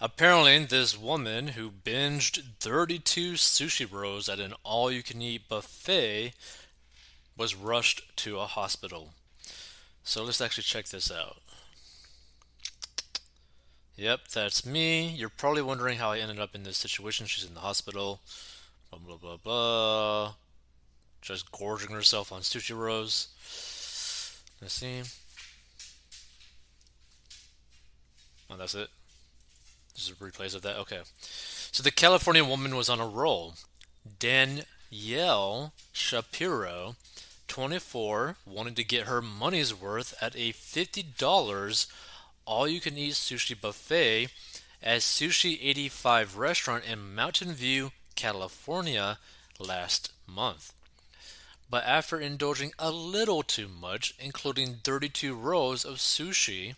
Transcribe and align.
Apparently, 0.00 0.64
this 0.64 0.96
woman 0.96 1.48
who 1.48 1.72
binged 1.72 2.40
32 2.60 3.32
sushi 3.32 3.90
rolls 3.90 4.28
at 4.28 4.38
an 4.38 4.54
all 4.62 4.92
you 4.92 5.02
can 5.02 5.20
eat 5.20 5.48
buffet 5.48 6.34
was 7.36 7.56
rushed 7.56 8.16
to 8.16 8.38
a 8.38 8.46
hospital. 8.46 9.10
So 10.04 10.22
let's 10.22 10.40
actually 10.40 10.62
check 10.62 10.86
this 10.86 11.10
out. 11.10 11.38
Yep, 13.96 14.28
that's 14.28 14.64
me. 14.64 15.08
You're 15.08 15.28
probably 15.28 15.62
wondering 15.62 15.98
how 15.98 16.12
I 16.12 16.18
ended 16.18 16.38
up 16.38 16.54
in 16.54 16.62
this 16.62 16.78
situation. 16.78 17.26
She's 17.26 17.44
in 17.44 17.54
the 17.54 17.60
hospital. 17.60 18.20
Blah, 18.90 19.00
blah, 19.00 19.16
blah, 19.16 19.36
blah. 19.36 20.34
Just 21.20 21.50
gorging 21.50 21.90
herself 21.90 22.30
on 22.30 22.42
sushi 22.42 22.76
rolls. 22.76 23.28
Let's 24.60 24.74
see. 24.74 25.02
Oh, 28.48 28.56
that's 28.56 28.76
it. 28.76 28.88
Replays 30.20 30.54
of 30.54 30.62
that. 30.62 30.78
Okay. 30.78 31.00
So 31.20 31.82
the 31.82 31.90
California 31.90 32.44
woman 32.44 32.76
was 32.76 32.88
on 32.88 33.00
a 33.00 33.06
roll. 33.06 33.54
Danielle 34.18 35.72
Shapiro, 35.92 36.96
24, 37.48 38.36
wanted 38.46 38.76
to 38.76 38.84
get 38.84 39.06
her 39.06 39.20
money's 39.20 39.74
worth 39.74 40.14
at 40.20 40.34
a 40.34 40.52
$50 40.52 41.86
all 42.48 42.66
you 42.66 42.80
can 42.80 42.96
eat 42.96 43.12
sushi 43.12 43.60
buffet 43.60 44.28
at 44.82 45.00
Sushi 45.00 45.58
85 45.60 46.38
restaurant 46.38 46.84
in 46.90 47.14
Mountain 47.14 47.52
View, 47.52 47.92
California 48.14 49.18
last 49.58 50.12
month. 50.26 50.72
But 51.68 51.84
after 51.84 52.18
indulging 52.18 52.72
a 52.78 52.90
little 52.90 53.42
too 53.42 53.68
much, 53.68 54.14
including 54.18 54.76
32 54.82 55.34
rows 55.34 55.84
of 55.84 55.96
sushi, 55.96 56.76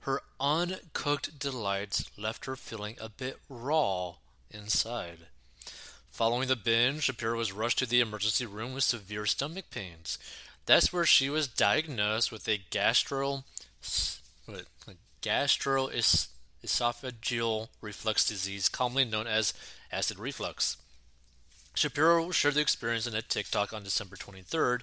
her 0.00 0.22
uncooked 0.40 1.38
delights 1.38 2.10
left 2.16 2.46
her 2.46 2.56
feeling 2.56 2.96
a 3.00 3.08
bit 3.08 3.38
raw 3.48 4.14
inside. 4.50 5.28
Following 6.10 6.48
the 6.48 6.56
binge, 6.56 7.04
Shapiro 7.04 7.38
was 7.38 7.52
rushed 7.52 7.78
to 7.78 7.86
the 7.86 8.00
emergency 8.00 8.46
room 8.46 8.74
with 8.74 8.82
severe 8.84 9.26
stomach 9.26 9.66
pains. 9.70 10.18
That's 10.66 10.92
where 10.92 11.04
she 11.04 11.30
was 11.30 11.46
diagnosed 11.46 12.32
with 12.32 12.48
a 12.48 12.60
gastro 12.70 13.44
gastroesophageal 15.22 17.68
reflux 17.80 18.26
disease, 18.26 18.68
commonly 18.68 19.04
known 19.04 19.26
as 19.26 19.54
acid 19.92 20.18
reflux. 20.18 20.76
Shapiro 21.74 22.30
shared 22.32 22.54
the 22.54 22.60
experience 22.60 23.06
in 23.06 23.14
a 23.14 23.22
TikTok 23.22 23.72
on 23.72 23.84
December 23.84 24.16
23rd, 24.16 24.80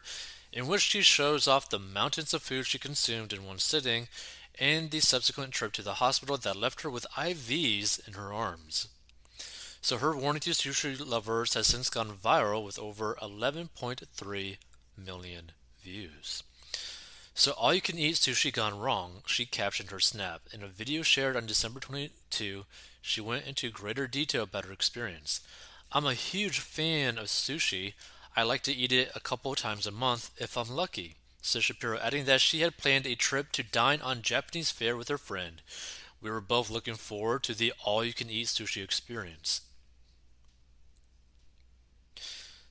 in 0.53 0.67
which 0.67 0.81
she 0.81 1.01
shows 1.01 1.47
off 1.47 1.69
the 1.69 1.77
mountains 1.77 2.33
of 2.33 2.41
food 2.41 2.65
she 2.65 2.79
consumed 2.79 3.33
in 3.33 3.45
one 3.45 3.59
sitting 3.59 4.07
and 4.59 4.91
the 4.91 4.99
subsequent 4.99 5.51
trip 5.51 5.73
to 5.73 5.81
the 5.81 5.95
hospital 5.95 6.37
that 6.37 6.55
left 6.55 6.81
her 6.81 6.89
with 6.89 7.05
IVs 7.17 8.05
in 8.07 8.13
her 8.13 8.33
arms. 8.33 8.87
So 9.81 9.97
her 9.97 10.15
warning 10.15 10.39
to 10.41 10.51
sushi 10.51 10.99
lovers 11.05 11.53
has 11.53 11.67
since 11.67 11.89
gone 11.89 12.11
viral 12.11 12.65
with 12.65 12.79
over 12.79 13.17
11.3 13.21 14.57
million 14.97 15.51
views. 15.81 16.43
So 17.33 17.51
all 17.51 17.73
you 17.73 17.81
can 17.81 17.99
eat 17.99 18.15
sushi 18.15 18.51
gone 18.51 18.79
wrong, 18.79 19.21
she 19.25 19.45
captioned 19.45 19.91
her 19.91 19.99
snap. 19.99 20.41
In 20.53 20.63
a 20.63 20.67
video 20.67 21.01
shared 21.01 21.35
on 21.35 21.45
December 21.45 21.79
22, 21.79 22.65
she 23.01 23.21
went 23.21 23.45
into 23.45 23.69
greater 23.69 24.07
detail 24.07 24.43
about 24.43 24.65
her 24.65 24.71
experience. 24.71 25.41
I'm 25.91 26.05
a 26.05 26.13
huge 26.13 26.59
fan 26.59 27.17
of 27.17 27.25
sushi. 27.25 27.93
I 28.35 28.43
like 28.43 28.63
to 28.63 28.73
eat 28.73 28.91
it 28.91 29.11
a 29.13 29.19
couple 29.19 29.53
times 29.53 29.85
a 29.85 29.91
month 29.91 30.31
if 30.37 30.57
I'm 30.57 30.69
lucky 30.69 31.15
said 31.45 31.63
Shapiro, 31.63 31.99
adding 31.99 32.25
that 32.25 32.41
she 32.41 32.61
had 32.61 32.77
planned 32.77 33.05
a 33.05 33.15
trip 33.15 33.51
to 33.51 33.63
dine 33.63 34.01
on 34.01 34.23
Japanese 34.23 34.71
fare 34.71 34.97
with 34.97 35.09
her 35.09 35.17
friend. 35.17 35.61
We 36.19 36.31
were 36.31 36.41
both 36.41 36.71
looking 36.71 36.95
forward 36.95 37.43
to 37.43 37.53
the 37.53 37.71
all 37.83 38.03
you 38.03 38.13
can 38.13 38.31
eat 38.31 38.47
sushi 38.47 38.83
experience. 38.83 39.61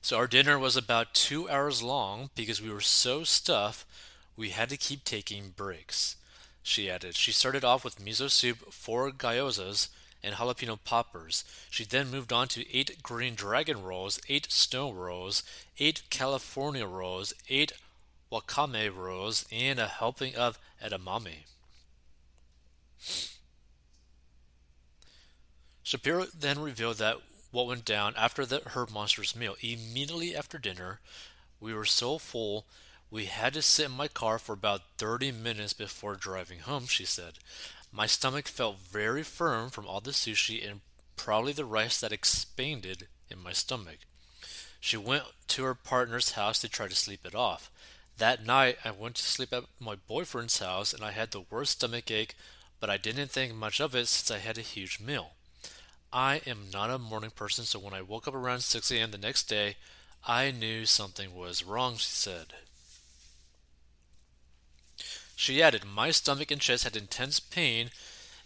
So 0.01 0.17
our 0.17 0.27
dinner 0.27 0.59
was 0.59 0.75
about 0.75 1.13
two 1.13 1.49
hours 1.49 1.81
long 1.81 2.29
because 2.35 2.61
we 2.61 2.69
were 2.69 2.81
so 2.81 3.23
stuffed 3.23 3.87
we 4.35 4.49
had 4.49 4.69
to 4.69 4.77
keep 4.77 5.05
taking 5.05 5.53
breaks. 5.55 6.17
She 6.61 6.89
added. 6.89 7.15
She 7.15 7.31
started 7.31 7.63
off 7.63 7.85
with 7.85 8.03
miso 8.03 8.29
soup, 8.29 8.73
four 8.73 9.09
gyozas, 9.11 9.87
and 10.21 10.35
jalapeno 10.35 10.77
poppers. 10.83 11.45
She 11.69 11.85
then 11.85 12.11
moved 12.11 12.33
on 12.33 12.49
to 12.49 12.75
eight 12.75 13.01
green 13.01 13.35
dragon 13.35 13.83
rolls, 13.83 14.19
eight 14.27 14.51
snow 14.51 14.91
rolls, 14.91 15.43
eight 15.79 16.03
California 16.09 16.85
rolls, 16.85 17.33
eight 17.47 17.71
wakame 18.31 18.95
rolls, 18.95 19.45
and 19.51 19.79
a 19.79 19.87
helping 19.87 20.35
of 20.35 20.59
edamame. 20.83 21.45
Shapiro 25.83 26.25
then 26.37 26.59
revealed 26.59 26.97
that 26.97 27.17
what 27.51 27.67
went 27.67 27.85
down 27.85 28.13
after 28.17 28.45
the, 28.45 28.61
her 28.69 28.87
monstrous 28.91 29.35
meal. 29.35 29.55
Immediately 29.61 30.35
after 30.35 30.57
dinner, 30.57 30.99
we 31.59 31.73
were 31.73 31.85
so 31.85 32.17
full 32.17 32.65
we 33.11 33.25
had 33.25 33.53
to 33.53 33.61
sit 33.61 33.85
in 33.85 33.91
my 33.91 34.07
car 34.07 34.39
for 34.39 34.53
about 34.53 34.81
30 34.97 35.31
minutes 35.31 35.73
before 35.73 36.15
driving 36.15 36.59
home, 36.59 36.87
she 36.87 37.05
said. 37.05 37.39
My 37.91 38.07
stomach 38.07 38.47
felt 38.47 38.79
very 38.79 39.23
firm 39.23 39.69
from 39.69 39.87
all 39.87 40.01
the 40.01 40.11
sushi 40.11 40.69
and 40.69 40.81
probably 41.15 41.53
the 41.53 41.65
rice 41.65 41.99
that 42.01 42.11
expanded 42.11 43.07
in 43.29 43.41
my 43.41 43.53
stomach. 43.53 43.99
She 44.79 44.97
went 44.97 45.23
to 45.47 45.63
her 45.63 45.75
partner's 45.75 46.31
house 46.31 46.59
to 46.59 46.67
try 46.67 46.87
to 46.87 46.95
sleep 46.95 47.21
it 47.25 47.35
off. 47.35 47.71
That 48.17 48.45
night, 48.45 48.77
I 48.85 48.91
went 48.91 49.15
to 49.15 49.23
sleep 49.23 49.51
at 49.51 49.65
my 49.79 49.95
boyfriend's 49.95 50.59
house 50.59 50.93
and 50.93 51.03
I 51.03 51.11
had 51.11 51.31
the 51.31 51.45
worst 51.49 51.73
stomach 51.73 52.09
ache, 52.09 52.35
but 52.79 52.89
I 52.89 52.97
didn't 52.97 53.31
think 53.31 53.53
much 53.53 53.79
of 53.79 53.93
it 53.93 54.07
since 54.07 54.31
I 54.31 54.39
had 54.39 54.57
a 54.57 54.61
huge 54.61 54.99
meal. 54.99 55.31
I 56.13 56.41
am 56.45 56.69
not 56.71 56.89
a 56.89 56.97
morning 56.97 57.31
person, 57.31 57.65
so 57.65 57.77
when 57.77 57.93
I 57.93 58.01
woke 58.01 58.27
up 58.27 58.33
around 58.33 58.61
6 58.61 58.89
a.m. 58.91 59.11
the 59.11 59.17
next 59.17 59.43
day, 59.43 59.75
I 60.25 60.51
knew 60.51 60.85
something 60.85 61.35
was 61.35 61.63
wrong, 61.63 61.97
she 61.97 62.09
said. 62.09 62.53
She 65.35 65.61
added, 65.61 65.83
My 65.83 66.11
stomach 66.11 66.51
and 66.51 66.61
chest 66.61 66.85
had 66.85 66.95
intense 66.95 67.39
pain 67.41 67.91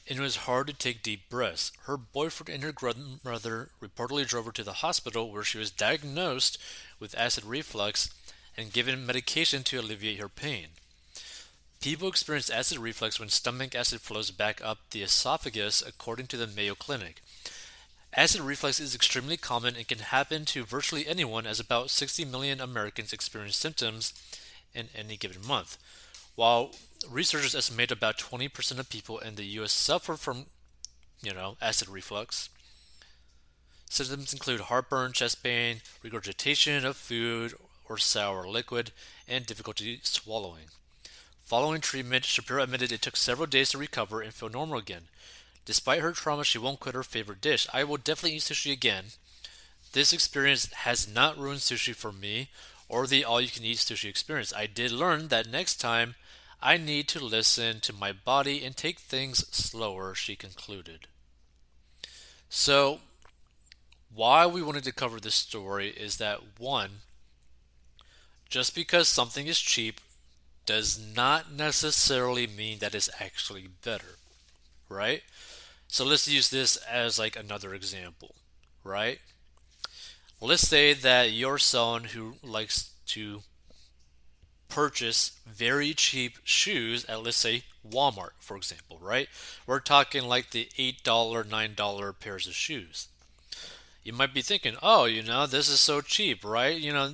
and 0.10 0.18
it 0.18 0.22
was 0.22 0.38
hard 0.38 0.66
to 0.68 0.74
take 0.74 1.04
deep 1.04 1.30
breaths. 1.30 1.72
Her 1.84 1.96
boyfriend 1.96 2.50
and 2.50 2.64
her 2.64 2.72
grandmother 2.72 3.70
reportedly 3.80 4.28
drove 4.28 4.46
her 4.46 4.52
to 4.54 4.64
the 4.64 4.74
hospital 4.74 5.32
where 5.32 5.44
she 5.44 5.60
was 5.60 5.70
diagnosed 5.70 6.58
with 7.00 7.16
acid 7.16 7.46
reflux 7.46 8.10
and 8.60 8.74
given 8.74 9.06
medication 9.06 9.64
to 9.64 9.80
alleviate 9.80 10.20
her 10.20 10.28
pain. 10.28 10.68
People 11.82 12.10
experience 12.10 12.50
acid 12.50 12.78
reflux 12.78 13.18
when 13.18 13.30
stomach 13.30 13.74
acid 13.74 14.02
flows 14.02 14.32
back 14.32 14.62
up 14.62 14.80
the 14.92 15.02
esophagus, 15.02 15.82
according 15.82 16.28
to 16.28 16.36
the 16.36 16.46
Mayo 16.46 16.76
Clinic. 16.76 17.22
Acid 18.14 18.42
reflux 18.42 18.82
is 18.82 18.94
extremely 18.94 19.38
common 19.38 19.78
and 19.78 19.88
can 19.88 20.00
happen 20.00 20.44
to 20.44 20.66
virtually 20.66 21.08
anyone, 21.08 21.48
as 21.48 21.62
about 21.62 21.90
60 21.90 22.26
million 22.26 22.60
Americans 22.60 23.14
experience 23.14 23.56
symptoms 23.56 24.14
in 24.74 24.90
any 24.94 25.16
given 25.16 25.48
month. 25.48 25.78
While 26.36 26.72
researchers 27.10 27.56
estimate 27.56 27.92
about 27.92 28.18
20% 28.18 28.78
of 28.78 28.90
people 28.90 29.20
in 29.20 29.36
the 29.36 29.46
US 29.46 29.72
suffer 29.72 30.18
from, 30.18 30.48
you 31.22 31.34
know, 31.34 31.56
acid 31.62 31.88
reflux, 31.88 32.50
symptoms 33.90 34.34
include 34.34 34.62
heartburn, 34.62 35.14
chest 35.14 35.42
pain, 35.44 35.78
regurgitation 36.04 36.86
of 36.86 36.98
food 36.98 37.54
or 37.90 37.98
sour 37.98 38.48
liquid, 38.48 38.92
and 39.28 39.46
difficulty 39.46 40.00
swallowing. 40.04 40.66
Following 41.44 41.82
treatment, 41.82 42.26
Shapiro 42.26 42.64
admitted 42.64 42.92
it 42.92 43.02
took 43.02 43.18
several 43.18 43.48
days 43.48 43.72
to 43.72 43.78
recover 43.78 44.22
and 44.22 44.34
feel 44.34 44.50
normal 44.50 44.78
again. 44.78 45.08
Despite 45.66 46.02
her 46.02 46.12
trauma, 46.12 46.44
she 46.44 46.60
won't 46.60 46.80
quit 46.80 46.96
her 46.96 47.04
favorite 47.04 47.42
dish. 47.42 47.68
I 47.74 47.84
will 47.84 47.98
definitely 47.98 48.38
eat 48.38 48.44
sushi 48.44 48.72
again. 48.72 49.06
This 49.94 50.14
experience 50.14 50.72
has 50.74 51.08
not 51.12 51.38
ruined 51.38 51.62
sushi 51.62 51.96
for 51.96 52.12
me 52.12 52.50
or 52.88 53.06
the 53.06 53.24
all 53.24 53.40
you 53.40 53.50
can 53.50 53.64
eat 53.64 53.78
sushi 53.78 54.10
experience. 54.10 54.54
I 54.56 54.66
did 54.66 54.92
learn 54.92 55.28
that 55.30 55.48
next 55.48 55.76
time 55.76 56.16
I 56.62 56.78
need 56.78 57.08
to 57.10 57.24
listen 57.24 57.80
to 57.82 57.94
my 57.94 58.12
body 58.12 58.66
and 58.66 58.76
take 58.76 59.00
things 59.00 59.48
slower, 59.56 60.14
she 60.14 60.36
concluded. 60.36 61.08
So, 62.50 63.00
why 64.14 64.46
we 64.48 64.62
wanted 64.62 64.84
to 64.86 64.92
cover 64.92 65.20
this 65.20 65.36
story 65.36 65.90
is 65.90 66.18
that 66.18 66.60
one, 66.60 67.02
just 68.50 68.74
because 68.76 69.08
something 69.08 69.48
is 69.48 69.60
cheap 69.60 70.02
does 70.66 71.00
not 71.16 71.52
necessarily 71.52 72.48
mean 72.48 72.80
that 72.80 72.96
it's 72.96 73.10
actually 73.20 73.68
better, 73.84 74.18
right? 74.88 75.24
So 75.88 76.06
let's 76.06 76.28
use 76.28 76.50
this 76.50 76.76
as 76.78 77.18
like 77.18 77.36
another 77.36 77.74
example, 77.74 78.36
right? 78.84 79.20
Let's 80.42 80.68
say 80.68 80.94
that 80.94 81.32
you're 81.32 81.58
someone 81.58 82.06
who 82.06 82.36
likes 82.44 82.92
to 83.08 83.42
purchase 84.70 85.40
very 85.48 85.94
cheap 85.94 86.38
shoes 86.44 87.04
at 87.06 87.24
let's 87.24 87.38
say 87.38 87.64
Walmart, 87.88 88.32
for 88.40 88.56
example, 88.56 89.00
right? 89.02 89.28
We're 89.66 89.80
talking 89.80 90.24
like 90.24 90.52
the 90.52 90.70
$8, 90.78 91.04
$9 91.04 92.20
pairs 92.20 92.48
of 92.48 92.54
shoes. 92.54 93.08
You 94.10 94.16
might 94.16 94.34
be 94.34 94.42
thinking, 94.42 94.76
oh, 94.82 95.06
you 95.06 95.22
know, 95.22 95.46
this 95.46 95.70
is 95.70 95.80
so 95.80 96.02
cheap, 96.02 96.44
right? 96.44 96.76
You 96.76 96.94
know, 96.94 97.14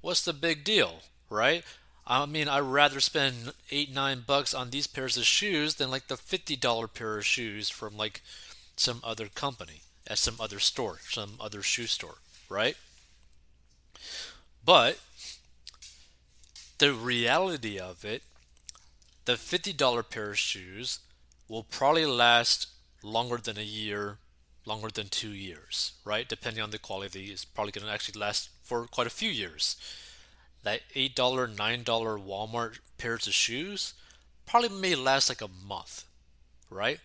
what's 0.00 0.24
the 0.24 0.32
big 0.32 0.62
deal, 0.62 1.00
right? 1.28 1.64
I 2.06 2.24
mean, 2.24 2.48
I'd 2.48 2.60
rather 2.60 3.00
spend 3.00 3.52
eight, 3.72 3.92
nine 3.92 4.22
bucks 4.24 4.54
on 4.54 4.70
these 4.70 4.86
pairs 4.86 5.16
of 5.16 5.24
shoes 5.24 5.74
than 5.74 5.90
like 5.90 6.06
the 6.06 6.16
fifty 6.16 6.54
dollar 6.54 6.86
pair 6.86 7.18
of 7.18 7.26
shoes 7.26 7.68
from 7.68 7.96
like, 7.96 8.22
some 8.76 9.00
other 9.02 9.26
company, 9.26 9.80
at 10.06 10.18
some 10.18 10.36
other 10.38 10.60
store, 10.60 10.98
some 11.08 11.32
other 11.40 11.62
shoe 11.62 11.88
store, 11.88 12.18
right? 12.48 12.76
But 14.64 15.00
the 16.78 16.92
reality 16.92 17.76
of 17.76 18.04
it, 18.04 18.22
the 19.24 19.32
$50 19.32 20.08
pair 20.08 20.30
of 20.30 20.38
shoes 20.38 21.00
will 21.48 21.64
probably 21.64 22.06
last 22.06 22.68
longer 23.02 23.38
than 23.38 23.58
a 23.58 23.62
year, 23.62 24.18
longer 24.66 24.88
than 24.88 25.08
two 25.08 25.30
years, 25.30 25.92
right? 26.04 26.28
Depending 26.28 26.62
on 26.62 26.70
the 26.70 26.78
quality, 26.78 27.26
it's 27.26 27.44
probably 27.44 27.72
going 27.72 27.86
to 27.86 27.92
actually 27.92 28.20
last 28.20 28.50
for 28.62 28.86
quite 28.86 29.06
a 29.06 29.10
few 29.10 29.30
years. 29.30 29.76
That 30.64 30.80
$8, 30.94 31.14
$9 31.14 31.84
Walmart 31.84 32.78
pairs 32.98 33.26
of 33.26 33.34
shoes 33.34 33.94
probably 34.44 34.68
may 34.68 34.94
last 34.94 35.28
like 35.28 35.40
a 35.40 35.48
month, 35.48 36.04
right? 36.70 36.98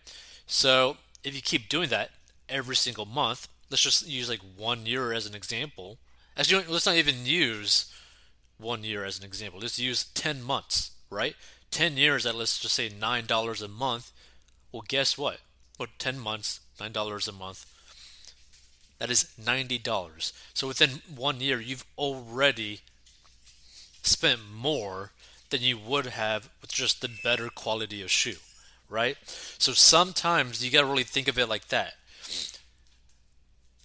So 0.46 0.96
if 1.22 1.34
you 1.34 1.42
keep 1.42 1.68
doing 1.68 1.88
that 1.90 2.10
every 2.48 2.76
single 2.76 3.06
month, 3.06 3.48
let's 3.70 3.82
just 3.82 4.06
use 4.06 4.28
like 4.28 4.40
one 4.56 4.86
year 4.86 5.12
as 5.12 5.26
an 5.26 5.34
example. 5.34 5.98
Actually, 6.36 6.64
let's 6.68 6.86
not 6.86 6.96
even 6.96 7.24
use 7.24 7.92
one 8.58 8.84
year 8.84 9.04
as 9.04 9.18
an 9.18 9.24
example. 9.24 9.60
Let's 9.60 9.78
use 9.78 10.04
10 10.14 10.42
months, 10.42 10.92
right? 11.10 11.36
10 11.70 11.96
years 11.96 12.26
at 12.26 12.34
let's 12.34 12.58
just 12.58 12.74
say 12.74 12.88
$9 12.88 13.62
a 13.62 13.68
month. 13.68 14.12
Well, 14.72 14.84
guess 14.86 15.16
what? 15.16 15.38
Well, 15.78 15.88
10 15.98 16.18
months, 16.18 16.60
$9 16.78 17.28
a 17.28 17.32
month. 17.32 17.66
That 18.98 19.10
is 19.10 19.32
$90. 19.40 20.32
So 20.54 20.68
within 20.68 21.02
one 21.14 21.40
year, 21.40 21.60
you've 21.60 21.84
already 21.98 22.80
spent 24.02 24.40
more 24.52 25.10
than 25.50 25.60
you 25.60 25.78
would 25.78 26.06
have 26.06 26.48
with 26.60 26.72
just 26.72 27.00
the 27.00 27.10
better 27.22 27.48
quality 27.48 28.02
of 28.02 28.10
shoe, 28.10 28.36
right? 28.88 29.16
So 29.58 29.72
sometimes 29.72 30.64
you 30.64 30.70
got 30.70 30.82
to 30.82 30.86
really 30.86 31.04
think 31.04 31.28
of 31.28 31.38
it 31.38 31.48
like 31.48 31.68
that. 31.68 31.94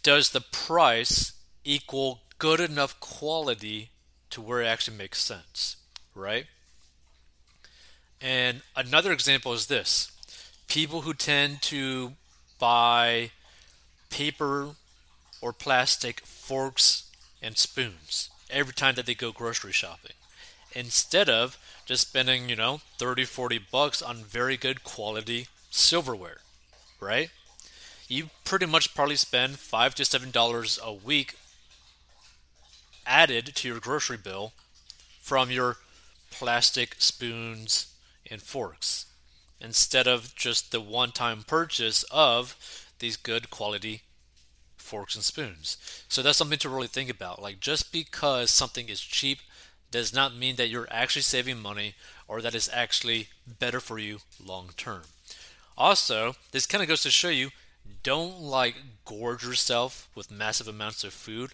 Does 0.03 0.29
the 0.29 0.41
price 0.41 1.33
equal 1.63 2.21
good 2.39 2.59
enough 2.59 2.99
quality 2.99 3.89
to 4.29 4.41
where 4.41 4.61
it 4.61 4.67
actually 4.67 4.97
makes 4.97 5.21
sense, 5.21 5.77
right? 6.15 6.45
And 8.21 8.61
another 8.75 9.11
example 9.11 9.53
is 9.53 9.67
this 9.67 10.11
people 10.67 11.01
who 11.01 11.13
tend 11.13 11.61
to 11.63 12.13
buy 12.59 13.31
paper 14.09 14.71
or 15.41 15.53
plastic 15.53 16.21
forks 16.21 17.09
and 17.41 17.57
spoons 17.57 18.29
every 18.49 18.73
time 18.73 18.95
that 18.95 19.05
they 19.05 19.13
go 19.13 19.31
grocery 19.31 19.71
shopping 19.71 20.13
instead 20.73 21.29
of 21.29 21.57
just 21.85 22.07
spending, 22.09 22.49
you 22.49 22.55
know, 22.55 22.81
30, 22.97 23.25
40 23.25 23.59
bucks 23.71 24.01
on 24.01 24.17
very 24.17 24.57
good 24.57 24.83
quality 24.83 25.47
silverware, 25.71 26.39
right? 26.99 27.29
You 28.07 28.29
pretty 28.45 28.65
much 28.65 28.95
probably 28.95 29.15
spend 29.15 29.57
5 29.57 29.95
to 29.95 30.05
7 30.05 30.31
dollars 30.31 30.79
a 30.83 30.93
week 30.93 31.35
added 33.05 33.53
to 33.55 33.67
your 33.67 33.79
grocery 33.79 34.17
bill 34.17 34.53
from 35.21 35.49
your 35.49 35.77
plastic 36.29 36.95
spoons 36.99 37.87
and 38.29 38.41
forks 38.41 39.06
instead 39.59 40.07
of 40.07 40.35
just 40.35 40.71
the 40.71 40.81
one 40.81 41.11
time 41.11 41.43
purchase 41.45 42.03
of 42.11 42.55
these 42.99 43.17
good 43.17 43.49
quality 43.49 44.01
forks 44.77 45.15
and 45.15 45.23
spoons. 45.23 45.77
So 46.07 46.21
that's 46.21 46.37
something 46.37 46.59
to 46.59 46.69
really 46.69 46.87
think 46.87 47.09
about. 47.09 47.41
Like, 47.41 47.59
just 47.59 47.91
because 47.91 48.49
something 48.51 48.89
is 48.89 49.01
cheap 49.01 49.39
does 49.91 50.13
not 50.13 50.35
mean 50.35 50.55
that 50.55 50.69
you're 50.69 50.87
actually 50.89 51.21
saving 51.21 51.61
money 51.61 51.95
or 52.27 52.41
that 52.41 52.55
it's 52.55 52.69
actually 52.73 53.27
better 53.59 53.79
for 53.79 53.99
you 53.99 54.19
long 54.43 54.69
term. 54.77 55.03
Also, 55.77 56.35
this 56.51 56.65
kind 56.65 56.81
of 56.81 56.87
goes 56.87 57.03
to 57.03 57.11
show 57.11 57.29
you 57.29 57.51
don't 58.03 58.39
like 58.39 58.75
gorge 59.05 59.43
yourself 59.43 60.09
with 60.15 60.31
massive 60.31 60.67
amounts 60.67 61.03
of 61.03 61.13
food, 61.13 61.51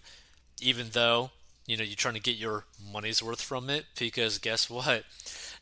even 0.60 0.88
though 0.92 1.30
you 1.66 1.76
know 1.76 1.84
you're 1.84 1.94
trying 1.96 2.14
to 2.14 2.20
get 2.20 2.36
your 2.36 2.64
money's 2.92 3.22
worth 3.22 3.40
from 3.40 3.70
it 3.70 3.86
because 3.98 4.38
guess 4.38 4.68
what 4.68 5.04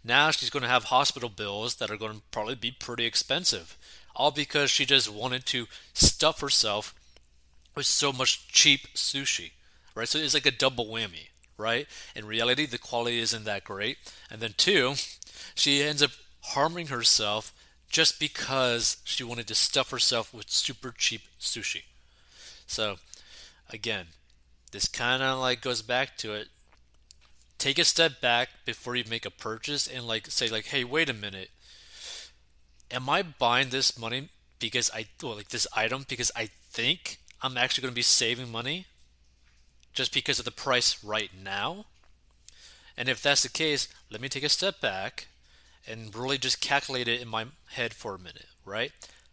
now 0.04 0.30
she's 0.30 0.50
going 0.50 0.62
to 0.62 0.68
have 0.68 0.84
hospital 0.84 1.28
bills 1.28 1.76
that 1.76 1.90
are 1.90 1.96
going 1.96 2.14
to 2.14 2.22
probably 2.30 2.54
be 2.54 2.70
pretty 2.70 3.04
expensive 3.04 3.76
all 4.14 4.30
because 4.30 4.70
she 4.70 4.84
just 4.84 5.08
wanted 5.08 5.46
to 5.46 5.66
stuff 5.94 6.40
herself 6.40 6.94
with 7.74 7.86
so 7.86 8.12
much 8.12 8.48
cheap 8.48 8.88
sushi 8.94 9.52
right? 9.94 10.08
So 10.08 10.18
it's 10.18 10.34
like 10.34 10.46
a 10.46 10.50
double 10.50 10.86
whammy 10.86 11.28
right? 11.58 11.86
In 12.16 12.26
reality 12.26 12.66
the 12.66 12.78
quality 12.78 13.18
isn't 13.18 13.44
that 13.44 13.64
great. 13.64 13.98
And 14.30 14.40
then 14.40 14.54
two 14.56 14.94
she 15.54 15.82
ends 15.82 16.02
up 16.02 16.10
harming 16.40 16.88
herself 16.88 17.52
just 17.88 18.18
because 18.18 18.96
she 19.04 19.22
wanted 19.22 19.46
to 19.48 19.54
stuff 19.54 19.90
herself 19.90 20.32
with 20.32 20.50
super 20.50 20.94
cheap 20.96 21.22
sushi. 21.40 21.82
So 22.66 22.96
again 23.70 24.06
this 24.72 24.88
kind 24.88 25.22
of 25.22 25.38
like 25.38 25.60
goes 25.60 25.82
back 25.82 26.16
to 26.18 26.32
it. 26.32 26.48
Take 27.62 27.78
a 27.78 27.84
step 27.84 28.20
back 28.20 28.48
before 28.64 28.96
you 28.96 29.04
make 29.08 29.24
a 29.24 29.30
purchase 29.30 29.86
and 29.86 30.04
like 30.04 30.26
say 30.26 30.48
like, 30.48 30.66
hey, 30.66 30.82
wait 30.82 31.08
a 31.08 31.14
minute. 31.14 31.50
Am 32.90 33.08
I 33.08 33.22
buying 33.22 33.68
this 33.68 33.96
money 33.96 34.30
because 34.58 34.90
I 34.92 35.06
well, 35.22 35.36
like 35.36 35.50
this 35.50 35.68
item 35.76 36.04
because 36.08 36.32
I 36.34 36.50
think 36.72 37.18
I'm 37.40 37.56
actually 37.56 37.82
going 37.82 37.92
to 37.92 37.94
be 37.94 38.02
saving 38.02 38.50
money 38.50 38.86
just 39.92 40.12
because 40.12 40.40
of 40.40 40.44
the 40.44 40.50
price 40.50 41.04
right 41.04 41.30
now? 41.40 41.86
And 42.96 43.08
if 43.08 43.22
that's 43.22 43.44
the 43.44 43.48
case, 43.48 43.86
let 44.10 44.20
me 44.20 44.28
take 44.28 44.42
a 44.42 44.48
step 44.48 44.80
back 44.80 45.28
and 45.86 46.12
really 46.16 46.38
just 46.38 46.60
calculate 46.60 47.06
it 47.06 47.20
in 47.20 47.28
my 47.28 47.46
head 47.70 47.94
for 47.94 48.16
a 48.16 48.18
minute, 48.18 48.48
right? 48.64 48.90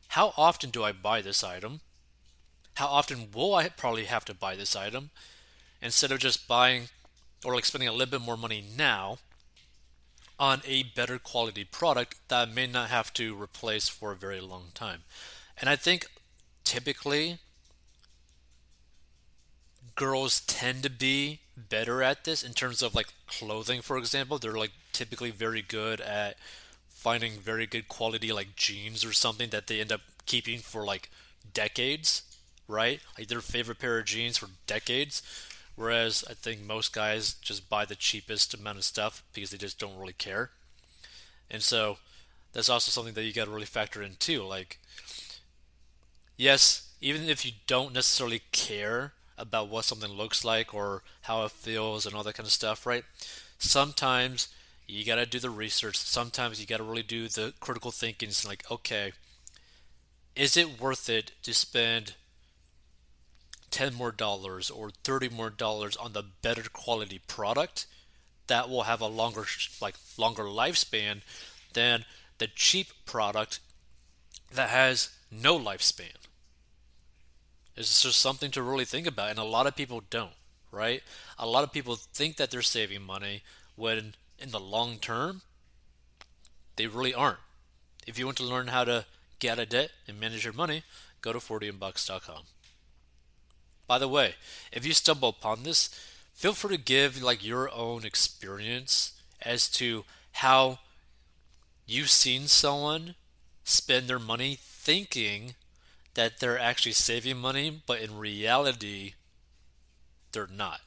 How 0.09 0.33
often 0.37 0.69
do 0.69 0.83
I 0.83 0.91
buy 0.91 1.21
this 1.21 1.43
item? 1.43 1.81
how 2.75 2.87
often 2.87 3.27
will 3.33 3.55
I 3.55 3.67
probably 3.67 4.05
have 4.05 4.23
to 4.23 4.33
buy 4.33 4.55
this 4.55 4.73
item 4.73 5.09
instead 5.81 6.13
of 6.13 6.19
just 6.19 6.47
buying 6.47 6.87
or 7.43 7.55
like 7.55 7.65
spending 7.65 7.87
a 7.87 7.91
little 7.91 8.11
bit 8.11 8.21
more 8.21 8.37
money 8.37 8.63
now 8.77 9.17
on 10.39 10.61
a 10.65 10.83
better 10.83 11.19
quality 11.19 11.63
product 11.63 12.15
that 12.29 12.47
I 12.47 12.51
may 12.51 12.67
not 12.67 12.89
have 12.89 13.13
to 13.15 13.35
replace 13.41 13.89
for 13.89 14.11
a 14.11 14.15
very 14.15 14.39
long 14.39 14.67
time. 14.73 15.03
And 15.57 15.69
I 15.69 15.75
think 15.75 16.07
typically 16.63 17.39
girls 19.95 20.41
tend 20.41 20.83
to 20.83 20.89
be 20.89 21.39
better 21.57 22.01
at 22.01 22.23
this 22.23 22.41
in 22.41 22.53
terms 22.53 22.81
of 22.81 22.95
like 22.95 23.07
clothing 23.27 23.81
for 23.81 23.97
example 23.97 24.37
they're 24.37 24.53
like 24.53 24.71
typically 24.93 25.29
very 25.29 25.61
good 25.61 25.99
at 25.99 26.37
finding 26.87 27.33
very 27.33 27.65
good 27.65 27.89
quality 27.89 28.31
like 28.31 28.55
jeans 28.55 29.03
or 29.03 29.11
something 29.11 29.49
that 29.49 29.67
they 29.67 29.81
end 29.81 29.91
up 29.91 30.01
keeping 30.25 30.59
for 30.59 30.85
like 30.85 31.09
decades 31.53 32.21
right? 32.69 33.01
Like 33.17 33.27
their 33.27 33.41
favorite 33.41 33.79
pair 33.79 33.99
of 33.99 34.05
jeans 34.05 34.37
for 34.37 34.47
decades. 34.67 35.21
Whereas 35.79 36.25
I 36.29 36.33
think 36.33 36.61
most 36.61 36.91
guys 36.91 37.35
just 37.35 37.69
buy 37.69 37.85
the 37.85 37.95
cheapest 37.95 38.53
amount 38.53 38.79
of 38.79 38.83
stuff 38.83 39.23
because 39.33 39.51
they 39.51 39.57
just 39.57 39.79
don't 39.79 39.97
really 39.97 40.11
care. 40.11 40.49
And 41.49 41.61
so 41.61 41.99
that's 42.51 42.67
also 42.67 42.91
something 42.91 43.13
that 43.13 43.23
you 43.23 43.31
got 43.31 43.45
to 43.45 43.51
really 43.51 43.65
factor 43.65 44.03
in 44.03 44.15
too. 44.19 44.43
Like, 44.43 44.77
yes, 46.35 46.89
even 46.99 47.29
if 47.29 47.45
you 47.45 47.53
don't 47.65 47.93
necessarily 47.93 48.41
care 48.51 49.13
about 49.37 49.69
what 49.69 49.85
something 49.85 50.11
looks 50.11 50.43
like 50.43 50.73
or 50.73 51.01
how 51.21 51.45
it 51.45 51.51
feels 51.51 52.05
and 52.05 52.13
all 52.13 52.23
that 52.23 52.35
kind 52.35 52.45
of 52.45 52.51
stuff, 52.51 52.85
right? 52.85 53.05
Sometimes 53.57 54.49
you 54.85 55.05
got 55.05 55.15
to 55.15 55.25
do 55.25 55.39
the 55.39 55.49
research. 55.49 55.95
Sometimes 55.95 56.59
you 56.59 56.67
got 56.67 56.79
to 56.79 56.83
really 56.83 57.03
do 57.03 57.29
the 57.29 57.53
critical 57.61 57.91
thinking. 57.91 58.27
It's 58.27 58.45
like, 58.45 58.69
okay, 58.69 59.13
is 60.35 60.57
it 60.57 60.81
worth 60.81 61.07
it 61.09 61.31
to 61.43 61.53
spend 61.53 62.15
10 63.71 63.93
more 63.93 64.11
dollars 64.11 64.69
or 64.69 64.89
30 65.03 65.29
more 65.29 65.49
dollars 65.49 65.95
on 65.95 66.13
the 66.13 66.23
better 66.41 66.63
quality 66.71 67.19
product 67.27 67.85
that 68.47 68.69
will 68.69 68.83
have 68.83 69.01
a 69.01 69.07
longer 69.07 69.45
like 69.81 69.95
longer 70.17 70.43
lifespan 70.43 71.21
than 71.73 72.05
the 72.39 72.47
cheap 72.47 72.87
product 73.05 73.59
that 74.53 74.69
has 74.69 75.09
no 75.31 75.59
lifespan. 75.59 76.15
It's 77.75 78.01
just 78.01 78.19
something 78.19 78.51
to 78.51 78.63
really 78.63 78.85
think 78.85 79.07
about 79.07 79.29
and 79.29 79.39
a 79.39 79.43
lot 79.43 79.67
of 79.67 79.75
people 79.75 80.01
don't 80.09 80.31
right? 80.71 81.01
A 81.37 81.47
lot 81.47 81.63
of 81.63 81.71
people 81.71 81.95
think 81.95 82.37
that 82.37 82.51
they're 82.51 82.61
saving 82.61 83.01
money 83.01 83.43
when 83.75 84.15
in 84.37 84.51
the 84.51 84.59
long 84.59 84.97
term 84.97 85.41
they 86.75 86.87
really 86.87 87.13
aren't. 87.13 87.39
If 88.07 88.17
you 88.17 88.25
want 88.25 88.37
to 88.37 88.43
learn 88.43 88.67
how 88.67 88.83
to 88.85 89.05
get 89.39 89.53
out 89.53 89.63
of 89.63 89.69
debt 89.69 89.91
and 90.07 90.19
manage 90.19 90.43
your 90.43 90.53
money 90.53 90.83
go 91.21 91.33
to 91.33 91.39
40inbucks.com 91.39 92.43
by 93.89 93.97
the 93.97 94.07
way, 94.07 94.35
if 94.71 94.85
you 94.85 94.93
stumble 94.93 95.29
upon 95.29 95.63
this, 95.63 95.89
feel 96.31 96.53
free 96.53 96.77
to 96.77 96.81
give 96.81 97.23
like 97.23 97.43
your 97.43 97.73
own 97.73 98.05
experience 98.05 99.19
as 99.41 99.67
to 99.67 100.05
how 100.33 100.77
you've 101.87 102.11
seen 102.11 102.45
someone 102.45 103.15
spend 103.63 104.07
their 104.07 104.19
money 104.19 104.59
thinking 104.61 105.55
that 106.13 106.39
they're 106.39 106.59
actually 106.59 106.91
saving 106.91 107.37
money, 107.37 107.81
but 107.87 107.99
in 107.99 108.19
reality, 108.19 109.15
they're 110.33 110.47
not. 110.55 110.81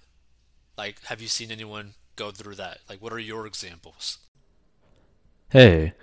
Like, 0.78 1.02
have 1.06 1.20
you 1.20 1.26
seen 1.26 1.50
anyone 1.50 1.94
go 2.14 2.30
through 2.30 2.54
that? 2.54 2.78
Like, 2.88 3.02
what 3.02 3.12
are 3.12 3.18
your 3.18 3.48
examples? 3.48 4.18
Hey, 5.48 5.94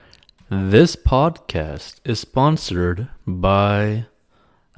this 0.50 0.98
podcast 0.98 2.01
is 2.03 2.20
sponsored 2.20 3.08
by 3.25 4.08